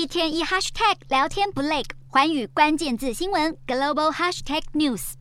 [0.00, 5.12] 一天一 hashtag 聊天不累，环宇关键字新闻 global hashtag news。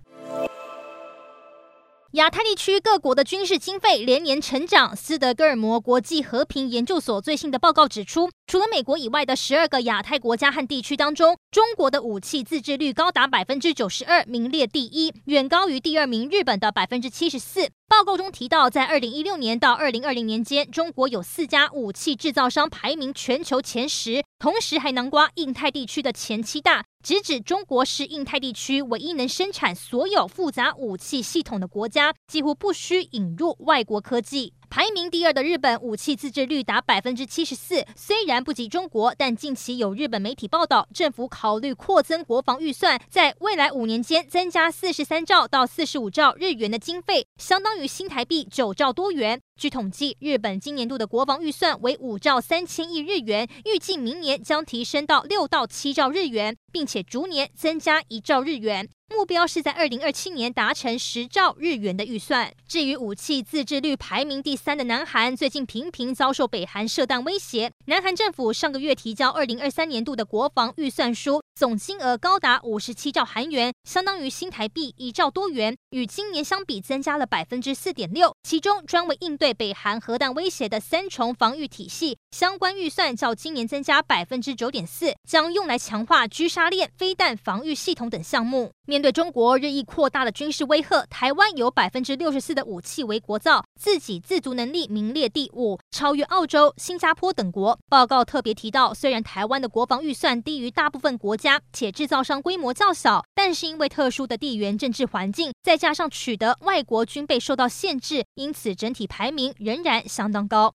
[2.12, 4.96] 亚太地区各国的军事经费连年成长。
[4.96, 17.70] 斯德哥尔摩国际和平研究所最新的报告指出，除了美国以外的十二个亚太国家和地区当中，中国的武器自制率高达百分之九十二，名列第一，远高于第二名日本的百分之七十四。
[17.90, 26.86] 报告中提到，在二零一六年到二零二零年间，中国有四家武器制造商排名全球前十，同时还囊括印太地区的前七大。
[27.04, 34.54] 直指中国是印太地区唯一能生产所有复杂武器系统的国家，几乎不需引入外国科技。
[34.70, 49.42] 排名第二的日本武器自制率达百分之七十四，虽然不及中国，但近期有日本媒体报道，政府考虑扩增国防预算，在未来五年间增加四十三兆到四十五兆日元的经费，相当于新台币九兆多元。
[49.60, 58.88] 据统计，日本今年度的国防预算为五兆三千亿日元，预计明年将提升到六到七兆日元，并且逐年增加一兆日元。
[59.10, 62.54] 目标是在二零二七年达成十兆日元的预算。
[62.68, 67.72] 至于武器自制率排名第三的南韩，最近频频遭受北韩射弹威胁。
[67.88, 78.32] 南韩政府上个月提交二零二三年度的国防预算书，总金额高达五十七兆韩元，相当于新台币一兆多元，与今年相比增加了百分之四点六。
[78.42, 88.72] 其中专为应对北韩核弹威胁的三重防御体系相关预算较今年增加百分之九点四，将用来强化狙杀链、飞弹防御系统等项目。
[88.90, 97.78] 面对中国日益扩大的军事威吓，台湾有百分之六十四的武器为国造，自给自足能力名列第五，超越澳洲、新加坡等国。
[97.88, 110.68] 报告特别提到，虽然台湾的国防预算低于大部分国家，且制造商规模较小，但是因为特殊的地缘政治环境，再加上取得外国军备受到限制，因此整体排名仍然相当高。